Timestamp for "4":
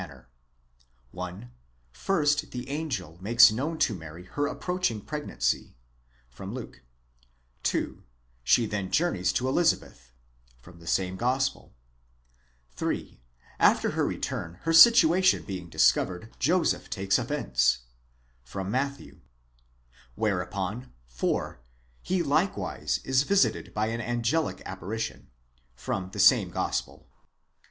21.09-21.59